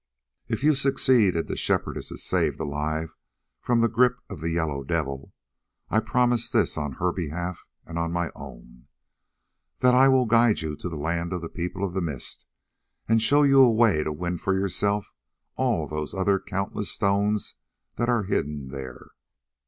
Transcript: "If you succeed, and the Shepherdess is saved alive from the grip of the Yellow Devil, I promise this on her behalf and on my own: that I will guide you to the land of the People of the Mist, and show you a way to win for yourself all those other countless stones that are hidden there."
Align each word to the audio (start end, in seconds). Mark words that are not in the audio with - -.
"If 0.47 0.63
you 0.63 0.73
succeed, 0.73 1.35
and 1.35 1.47
the 1.47 1.55
Shepherdess 1.55 2.11
is 2.11 2.23
saved 2.23 2.59
alive 2.59 3.13
from 3.61 3.81
the 3.81 3.87
grip 3.87 4.17
of 4.31 4.41
the 4.41 4.49
Yellow 4.49 4.83
Devil, 4.83 5.31
I 5.91 5.99
promise 5.99 6.49
this 6.49 6.75
on 6.75 6.93
her 6.93 7.11
behalf 7.11 7.67
and 7.85 7.99
on 7.99 8.11
my 8.11 8.31
own: 8.33 8.87
that 9.81 9.93
I 9.93 10.07
will 10.09 10.25
guide 10.25 10.61
you 10.63 10.75
to 10.75 10.89
the 10.89 10.97
land 10.97 11.33
of 11.33 11.41
the 11.43 11.49
People 11.49 11.83
of 11.83 11.93
the 11.93 12.01
Mist, 12.01 12.47
and 13.07 13.21
show 13.21 13.43
you 13.43 13.61
a 13.61 13.71
way 13.71 14.03
to 14.03 14.11
win 14.11 14.39
for 14.39 14.55
yourself 14.55 15.13
all 15.55 15.87
those 15.87 16.15
other 16.15 16.39
countless 16.39 16.89
stones 16.89 17.53
that 17.97 18.09
are 18.09 18.23
hidden 18.23 18.69
there." 18.69 19.11